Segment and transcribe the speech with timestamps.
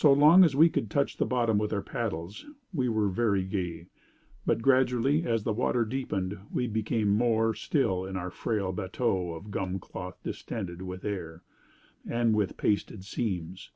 [0.00, 3.88] So long as we could touch the bottom with our paddles, we were very gay;
[4.46, 9.50] but gradually, as the water deepened, we became more still in our frail batteau of
[9.50, 11.42] gum cloth distended with air,
[12.08, 13.72] and with pasted seams.